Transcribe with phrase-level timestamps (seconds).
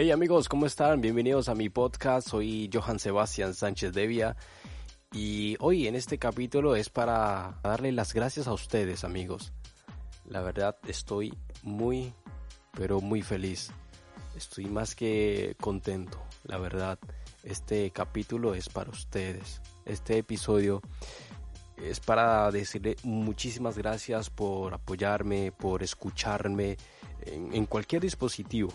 [0.00, 1.00] Hey amigos, ¿cómo están?
[1.00, 2.28] Bienvenidos a mi podcast.
[2.28, 4.36] Soy Johan Sebastián Sánchez Devia
[5.10, 9.52] y hoy en este capítulo es para darle las gracias a ustedes amigos.
[10.24, 12.14] La verdad estoy muy,
[12.76, 13.72] pero muy feliz.
[14.36, 17.00] Estoy más que contento, la verdad.
[17.42, 19.60] Este capítulo es para ustedes.
[19.84, 20.80] Este episodio
[21.76, 26.76] es para decirle muchísimas gracias por apoyarme, por escucharme
[27.22, 28.72] en, en cualquier dispositivo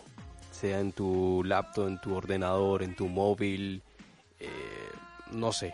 [0.53, 3.81] sea en tu laptop, en tu ordenador, en tu móvil,
[4.39, 4.47] eh,
[5.31, 5.73] no sé,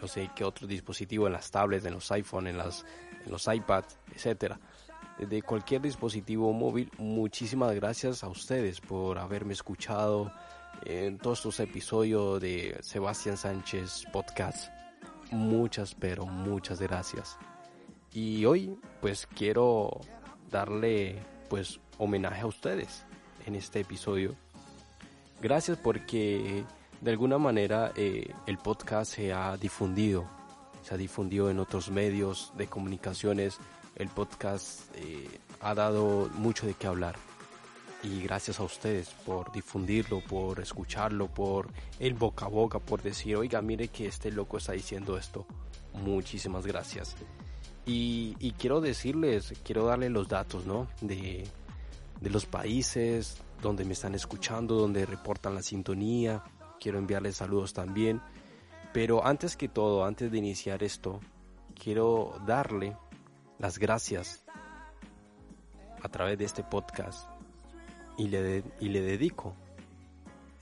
[0.00, 2.84] no sé qué otro dispositivo, en las tablets, en los iPhone, en, las,
[3.24, 4.58] en los iPads, etcétera.
[5.18, 10.32] Desde cualquier dispositivo móvil, muchísimas gracias a ustedes por haberme escuchado
[10.84, 14.72] en todos estos episodios de Sebastián Sánchez Podcast.
[15.30, 17.38] Muchas, pero muchas gracias.
[18.12, 20.00] Y hoy, pues quiero
[20.50, 23.06] darle, pues, homenaje a ustedes
[23.46, 24.34] en este episodio.
[25.40, 26.64] Gracias porque
[27.00, 30.24] de alguna manera eh, el podcast se ha difundido,
[30.82, 33.58] se ha difundido en otros medios de comunicaciones.
[33.96, 35.28] El podcast eh,
[35.60, 37.16] ha dado mucho de qué hablar.
[38.02, 43.36] Y gracias a ustedes por difundirlo, por escucharlo, por el boca a boca, por decir,
[43.36, 45.46] oiga, mire que este loco está diciendo esto.
[45.94, 47.16] Muchísimas gracias.
[47.86, 50.86] Y, y quiero decirles, quiero darle los datos, ¿no?
[51.00, 51.44] De,
[52.20, 56.42] de los países donde me están escuchando, donde reportan la sintonía.
[56.80, 58.20] Quiero enviarles saludos también.
[58.92, 61.20] Pero antes que todo, antes de iniciar esto,
[61.74, 62.96] quiero darle
[63.58, 64.44] las gracias
[66.02, 67.28] a través de este podcast
[68.16, 69.56] y le, y le dedico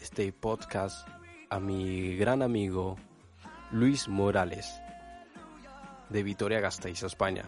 [0.00, 1.06] este podcast
[1.50, 2.96] a mi gran amigo
[3.72, 4.80] Luis Morales
[6.08, 7.44] de Vitoria Gasteiz, España.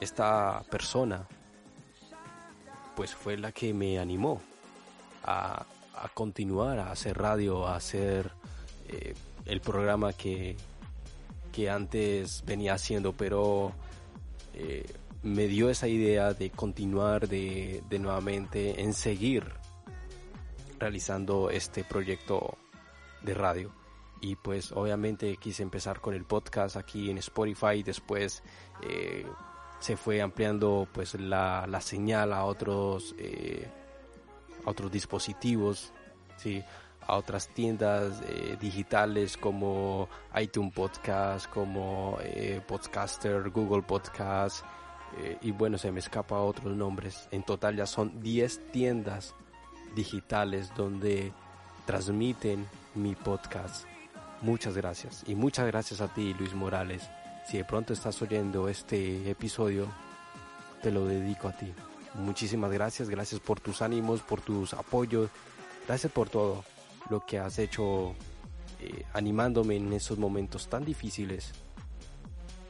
[0.00, 1.26] Esta persona
[2.98, 4.42] pues fue la que me animó
[5.22, 5.64] a,
[6.14, 8.32] continuar, a hacer radio, a hacer
[8.88, 9.14] eh,
[9.46, 10.56] el programa que,
[11.52, 13.72] que antes venía haciendo, pero
[14.52, 14.84] eh,
[15.22, 19.44] me dio esa idea de continuar, de, de nuevamente en seguir
[20.80, 22.58] realizando este proyecto
[23.22, 23.70] de radio.
[24.20, 28.42] Y pues obviamente quise empezar con el podcast aquí en Spotify, después
[28.82, 29.24] eh,
[29.80, 33.68] se fue ampliando pues la, la señal a otros eh,
[34.64, 35.92] a otros dispositivos
[36.36, 36.62] sí
[37.06, 44.64] a otras tiendas eh, digitales como iTunes Podcast como eh, Podcaster Google Podcast
[45.40, 47.28] y bueno se me escapa otros nombres.
[47.30, 49.34] En total ya son 10 tiendas
[49.96, 51.32] digitales donde
[51.86, 53.86] transmiten mi podcast.
[54.42, 55.24] Muchas gracias.
[55.26, 57.08] Y muchas gracias a ti Luis Morales
[57.48, 59.88] si de pronto estás oyendo este episodio,
[60.82, 61.72] te lo dedico a ti.
[62.14, 65.30] Muchísimas gracias, gracias por tus ánimos, por tus apoyos,
[65.86, 66.62] gracias por todo
[67.08, 68.14] lo que has hecho
[68.80, 71.52] eh, animándome en esos momentos tan difíciles.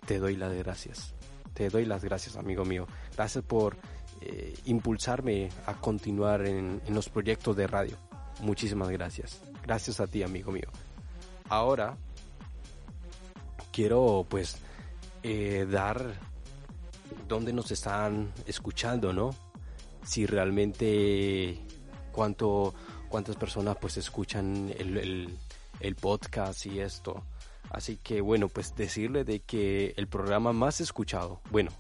[0.07, 1.13] Te doy las gracias,
[1.55, 2.87] te doy las gracias amigo mío.
[3.17, 3.77] Gracias por
[4.21, 7.97] eh, impulsarme a continuar en, en los proyectos de radio.
[8.43, 9.41] Muchísimas gracias.
[9.65, 10.69] Gracias a ti amigo mío.
[11.49, 11.97] Ahora
[13.73, 14.59] quiero pues
[15.23, 16.15] eh, dar
[17.27, 19.35] dónde nos están escuchando, ¿no?
[20.05, 21.59] Si realmente
[22.13, 22.75] cuánto,
[23.09, 25.37] cuántas personas pues escuchan el,
[25.81, 27.23] el, podcast y esto.
[27.71, 31.71] Así que bueno, pues decirle de que el programa más escuchado, bueno,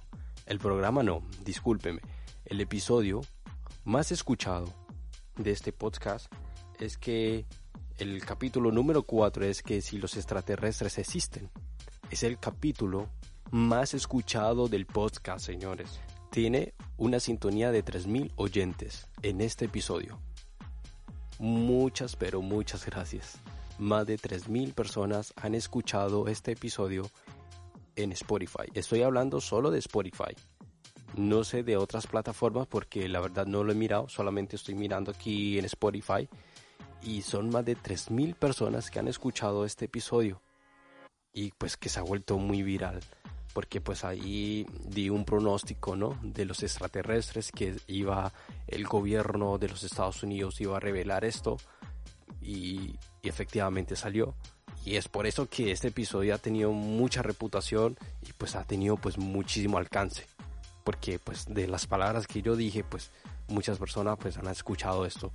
[0.47, 2.01] el programa no, discúlpeme,
[2.45, 3.23] el episodio
[3.85, 4.73] más escuchado
[5.37, 6.33] de este podcast
[6.79, 7.47] es que
[7.99, 11.51] el capítulo número 4 es que si los extraterrestres existen.
[12.11, 13.11] Es el capítulo
[13.51, 16.01] más escuchado del podcast, señores.
[16.31, 20.19] Tiene una sintonía de 3.000 oyentes en este episodio.
[21.39, 23.39] Muchas, pero muchas gracias.
[23.79, 27.11] Más de 3.000 personas han escuchado este episodio
[27.95, 28.71] en Spotify.
[28.73, 30.35] Estoy hablando solo de Spotify.
[31.15, 35.11] No sé de otras plataformas porque la verdad no lo he mirado, solamente estoy mirando
[35.11, 36.27] aquí en Spotify.
[37.03, 40.41] Y son más de 3.000 personas que han escuchado este episodio.
[41.39, 42.99] Y pues que se ha vuelto muy viral.
[43.53, 46.19] porque pues ahí di un pronóstico, ¿no?
[46.21, 48.33] De los extraterrestres que iba
[48.67, 51.57] el gobierno de los Estados Unidos iba a revelar esto
[52.43, 54.35] y, y efectivamente salió.
[54.85, 57.97] Y es por eso que este episodio ha tenido mucha reputación
[58.29, 60.27] y pues ha tenido pues muchísimo alcance.
[60.83, 63.13] Porque pues de las palabras que yo dije pues
[63.47, 65.33] muchas personas pues han escuchado esto.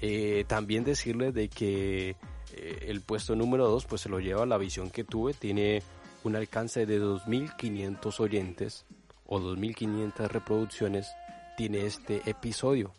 [0.00, 2.16] Eh, también decirles de que
[2.52, 5.34] eh, el puesto número 2 pues se lo lleva la visión que tuve.
[5.34, 5.82] Tiene
[6.24, 8.84] un alcance de 2.500 oyentes
[9.26, 11.08] o 2.500 reproducciones
[11.56, 12.92] tiene este episodio.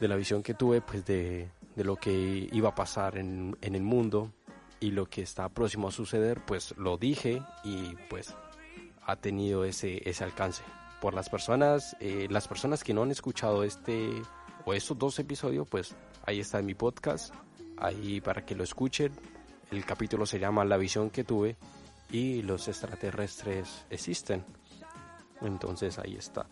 [0.00, 3.74] De la visión que tuve pues de, de lo que iba a pasar en, en,
[3.74, 4.32] el mundo
[4.80, 8.34] y lo que está próximo a suceder pues lo dije y pues
[9.04, 10.62] ha tenido ese, ese alcance.
[11.00, 14.10] Por las personas, eh, las personas que no han escuchado este
[14.64, 15.94] o estos dos episodios pues
[16.24, 17.34] ahí está en mi podcast,
[17.82, 19.12] ahí para que lo escuchen
[19.72, 21.56] el capítulo se llama La visión que tuve
[22.10, 24.44] y los extraterrestres existen.
[25.40, 26.46] Entonces ahí está.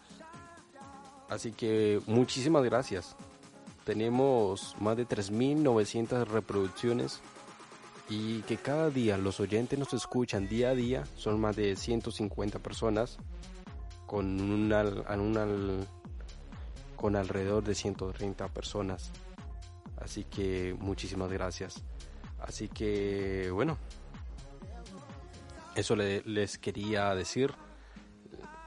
[1.28, 3.16] Así que muchísimas gracias.
[3.84, 7.20] Tenemos más de 3.900 reproducciones
[8.08, 11.04] y que cada día los oyentes nos escuchan día a día.
[11.14, 13.18] Son más de 150 personas
[14.06, 14.82] con, una,
[15.14, 15.46] una,
[16.96, 19.12] con alrededor de 130 personas.
[20.10, 21.84] Así que muchísimas gracias.
[22.40, 23.78] Así que bueno,
[25.76, 27.54] eso les quería decir.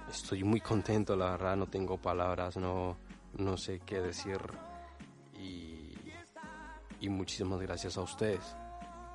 [0.09, 2.95] Estoy muy contento, la verdad, no tengo palabras, no,
[3.33, 4.37] no sé qué decir.
[5.37, 5.91] Y,
[7.01, 8.55] y muchísimas gracias a ustedes.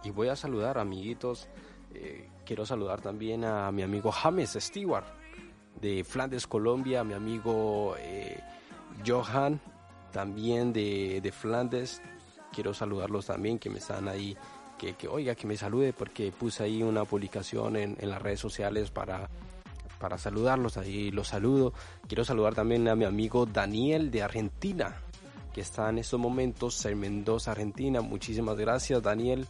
[0.04, 1.48] Y voy a saludar, amiguitos.
[1.94, 5.06] Eh, quiero saludar también a mi amigo James Stewart
[5.80, 8.38] de Flandes, Colombia, a mi amigo eh,
[9.06, 9.62] Johan
[10.12, 12.02] también de, de Flandes
[12.52, 14.36] quiero saludarlos también que me están ahí,
[14.78, 18.40] que, que oiga, que me salude porque puse ahí una publicación en, en las redes
[18.40, 19.28] sociales para,
[19.98, 21.72] para saludarlos, ahí los saludo.
[22.06, 24.96] Quiero saludar también a mi amigo Daniel de Argentina,
[25.52, 28.00] que está en estos momentos en Mendoza, Argentina.
[28.00, 29.46] Muchísimas gracias Daniel,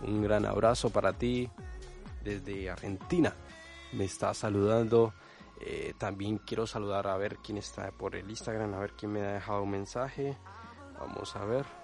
[0.00, 1.48] un gran abrazo para ti
[2.24, 3.34] desde Argentina.
[3.92, 5.12] Me está saludando.
[5.62, 9.20] Eh, también quiero saludar a ver quién está por el Instagram, a ver quién me
[9.20, 10.38] ha dejado un mensaje.
[10.98, 11.79] Vamos a ver.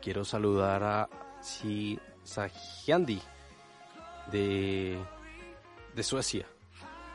[0.00, 1.08] Quiero saludar a
[1.40, 3.20] si Sahyandi
[4.30, 4.98] de,
[5.94, 6.46] de Suecia,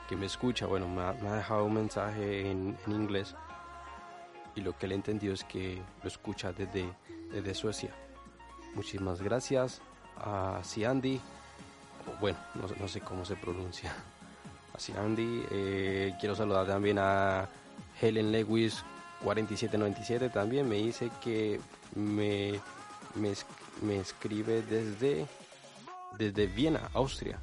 [0.07, 0.65] que me escucha.
[0.65, 3.35] Bueno, me ha, dejado un mensaje en, en, inglés
[4.55, 6.91] y lo que le he entendido es que lo escucha desde,
[7.31, 7.91] desde Suecia.
[8.73, 9.81] Muchísimas gracias
[10.17, 11.21] a Siandi,
[12.19, 13.93] bueno, no, no, sé cómo se pronuncia.
[14.73, 14.77] A
[15.17, 17.47] eh, quiero saludar también a
[18.01, 18.83] Helen Lewis
[19.23, 21.59] 4797 también me dice que
[21.95, 22.59] me
[23.15, 25.27] me, escribe desde,
[26.17, 27.39] desde Viena, Austria.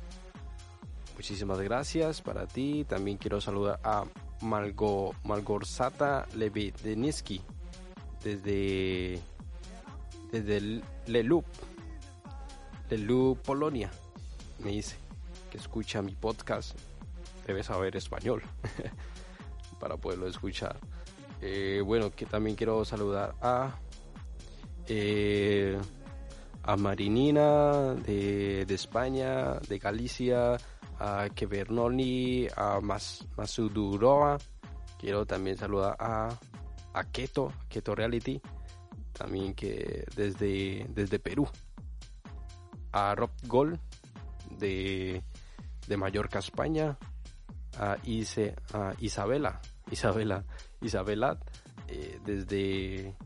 [1.14, 2.84] Muchísimas gracias para ti.
[2.88, 4.04] También quiero saludar a
[4.40, 7.42] Malgo, Malgorzata Lebedeniski
[8.24, 9.20] desde,
[10.30, 11.44] desde Lelup,
[12.90, 13.90] Lelup, Polonia.
[14.58, 14.96] Me dice
[15.50, 16.76] que escucha mi podcast.
[17.46, 18.42] Debe saber español
[19.80, 20.78] para poderlo escuchar.
[21.44, 23.76] Eh, bueno, que también quiero saludar a
[24.86, 25.76] eh,
[26.62, 30.56] a Marinina de, de, España, de Galicia,
[31.00, 34.38] a Quevernoni, a Mas, Masuduroa.
[35.00, 36.38] Quiero también saludar a,
[36.94, 38.40] a Keto, Keto Reality,
[39.12, 41.48] también que desde, desde Perú.
[42.92, 43.80] A Rob Gol
[44.58, 45.24] de,
[45.88, 46.96] de Mallorca, España.
[47.78, 50.44] A, a Isabela, Isabela,
[50.82, 51.38] Isabela,
[51.88, 53.16] eh, desde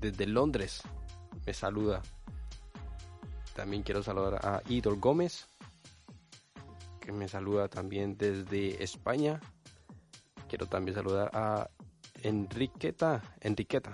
[0.00, 0.82] desde Londres
[1.46, 2.02] me saluda.
[3.54, 5.48] También quiero saludar a Idol Gómez,
[7.00, 9.40] que me saluda también desde España.
[10.48, 11.68] Quiero también saludar a
[12.22, 13.92] Enriqueta, Enriqueta,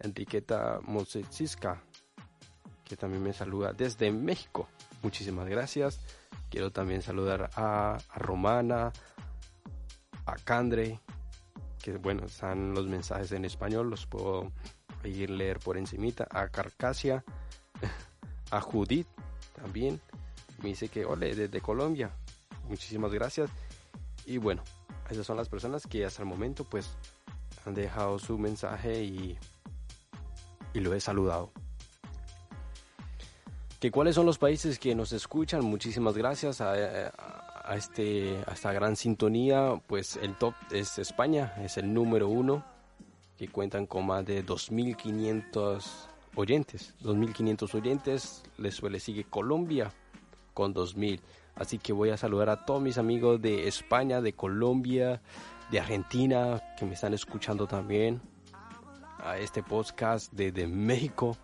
[0.00, 1.82] Enriqueta Mosesisca,
[2.84, 4.68] que también me saluda desde México.
[5.02, 6.00] Muchísimas gracias.
[6.48, 8.92] Quiero también saludar a, a Romana,
[10.24, 11.00] a Candre,
[11.82, 14.52] que bueno, están los mensajes en español, los puedo
[15.04, 17.24] ir leer por encimita a Carcasia,
[18.50, 19.08] a Judith
[19.60, 20.00] también.
[20.62, 22.12] Me dice que, ole, desde Colombia.
[22.68, 23.50] Muchísimas gracias.
[24.24, 24.62] Y bueno,
[25.10, 26.88] esas son las personas que hasta el momento pues
[27.66, 29.38] han dejado su mensaje y,
[30.72, 31.52] y lo he saludado.
[33.80, 35.64] ¿Que ¿Cuáles son los países que nos escuchan?
[35.64, 36.72] Muchísimas gracias a,
[37.72, 39.80] a, este, esta gran sintonía.
[39.86, 42.64] Pues el top es España, es el número uno
[43.38, 45.82] que cuentan con más de 2.500
[46.36, 48.42] oyentes, 2.500 oyentes.
[48.58, 49.92] Les le sigue Colombia
[50.54, 51.20] con 2.000.
[51.54, 55.20] Así que voy a saludar a todos mis amigos de España, de Colombia,
[55.70, 58.20] de Argentina, que me están escuchando también.
[59.18, 61.36] A este podcast desde México,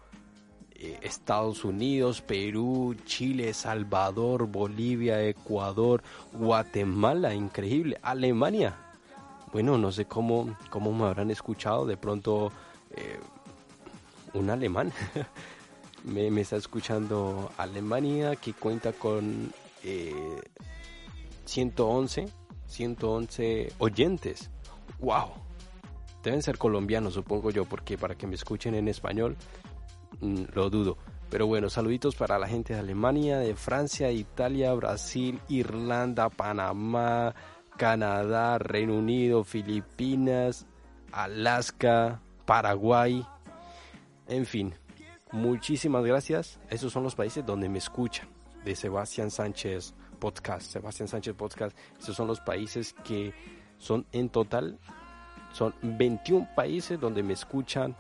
[0.78, 8.76] Estados Unidos, Perú, Chile, Salvador, Bolivia, Ecuador, Guatemala, increíble, Alemania.
[9.52, 12.52] Bueno, no sé cómo, cómo me habrán escuchado, de pronto
[12.94, 13.18] eh,
[14.34, 14.92] un alemán.
[16.04, 19.52] me, está escuchando Alemania que cuenta con
[21.44, 22.28] 111, eh,
[22.66, 24.50] 111 oyentes.
[25.00, 25.30] ¡Wow!
[26.22, 29.36] Deben ser colombianos, supongo yo, porque para que me escuchen en español,
[30.20, 30.96] lo dudo.
[31.30, 37.34] Pero bueno, saluditos para la gente de Alemania, de Francia, Italia, Brasil, Irlanda, Panamá,
[37.76, 40.66] Canadá, Reino Unido, Filipinas,
[41.12, 43.26] Alaska, Paraguay.
[44.26, 44.74] En fin,
[45.32, 46.58] muchísimas gracias.
[46.70, 48.28] Esos son los países donde me escuchan
[48.64, 50.72] de Sebastián Sánchez Podcast.
[50.72, 53.34] Sebastián Sánchez Podcast, esos son los países que
[53.76, 54.78] son en total,
[55.52, 57.94] son 21 países donde me escuchan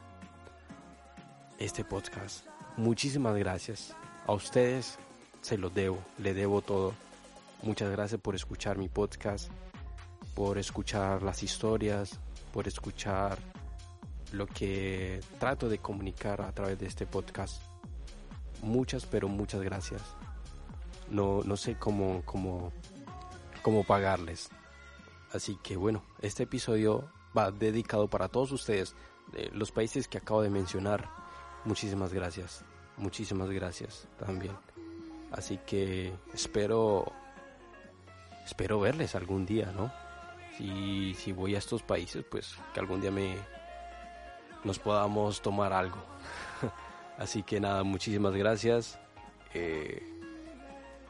[1.58, 2.46] este podcast.
[2.76, 3.94] Muchísimas gracias.
[4.26, 4.98] A ustedes
[5.40, 6.94] se los debo, le debo todo.
[7.62, 9.50] Muchas gracias por escuchar mi podcast,
[10.34, 12.18] por escuchar las historias,
[12.52, 13.38] por escuchar
[14.32, 17.62] lo que trato de comunicar a través de este podcast.
[18.62, 20.02] Muchas, pero muchas gracias
[21.10, 22.72] no, no sé cómo, cómo,
[23.62, 24.50] cómo pagarles.
[25.32, 28.94] Así que bueno, este episodio va dedicado para todos ustedes,
[29.32, 31.08] de los países que acabo de mencionar.
[31.64, 32.64] Muchísimas gracias,
[32.96, 34.56] muchísimas gracias también.
[35.30, 37.12] Así que espero,
[38.44, 39.92] espero verles algún día, ¿no?
[40.56, 43.36] Si, si voy a estos países, pues que algún día me
[44.64, 45.98] nos podamos tomar algo.
[47.18, 48.98] Así que nada, muchísimas gracias.
[49.54, 50.17] Eh,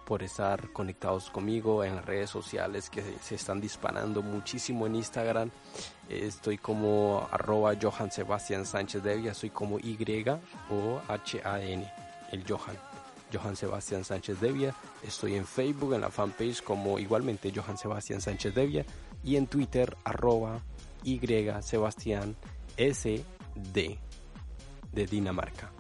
[0.08, 5.50] por estar conectados conmigo en las redes sociales que se están disparando muchísimo en Instagram.
[6.08, 9.98] Estoy como arroba Johan Sebastián Sánchez Devia, soy como Y
[10.70, 11.92] o H-A-N,
[12.32, 12.78] el Johan.
[13.30, 14.74] Johan Sebastián Sánchez Devia.
[15.02, 18.86] Estoy en Facebook, en la fanpage como igualmente Johan Sebastián Sánchez Devia
[19.22, 20.62] y en Twitter arroba
[21.04, 21.20] Y
[21.60, 22.34] Sebastián
[22.78, 23.98] SD
[24.90, 25.70] de Dinamarca.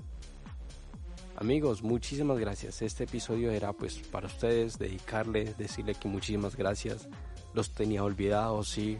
[1.40, 2.82] Amigos, muchísimas gracias.
[2.82, 7.08] Este episodio era pues para ustedes, dedicarle, decirle que muchísimas gracias.
[7.54, 8.98] Los tenía olvidados, sí.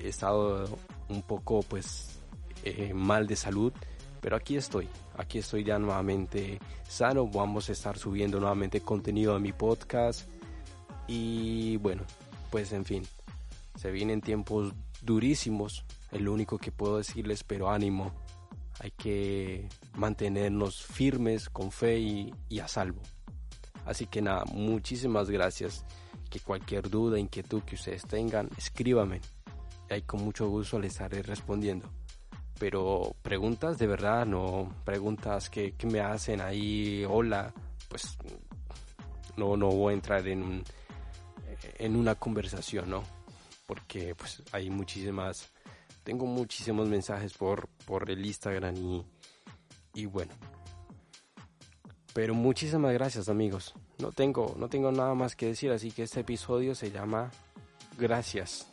[0.00, 2.20] He estado un poco pues
[2.62, 3.72] eh, mal de salud,
[4.20, 4.88] pero aquí estoy.
[5.16, 7.26] Aquí estoy ya nuevamente sano.
[7.26, 10.28] Vamos a estar subiendo nuevamente contenido a mi podcast.
[11.08, 12.04] Y bueno,
[12.52, 13.02] pues en fin,
[13.74, 14.72] se vienen tiempos
[15.02, 15.84] durísimos.
[16.12, 18.12] Es lo único que puedo decirles, pero ánimo
[18.80, 23.02] hay que mantenernos firmes, con fe y, a salvo.
[23.84, 25.84] Así que nada, muchísimas gracias.
[26.30, 29.20] Que cualquier duda, inquietud que ustedes tengan, escríbame.
[29.90, 31.88] Ahí con mucho gusto les estaré respondiendo.
[32.58, 37.52] Pero preguntas de verdad, no preguntas que, me hacen ahí, hola,
[37.88, 38.16] pues
[39.36, 40.62] no, no voy a entrar en,
[41.78, 43.02] en una conversación, ¿no?
[43.66, 45.53] Porque pues hay muchísimas
[46.04, 49.04] tengo muchísimos mensajes por, por el Instagram y,
[49.94, 50.32] y bueno.
[52.12, 53.74] Pero muchísimas gracias amigos.
[53.98, 57.32] No tengo, no tengo nada más que decir, así que este episodio se llama
[57.98, 58.70] Gracias.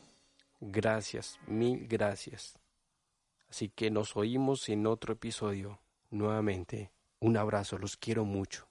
[0.59, 2.59] Gracias, mil gracias.
[3.49, 5.79] Así que nos oímos en otro episodio.
[6.11, 8.70] Nuevamente, un abrazo, los quiero mucho.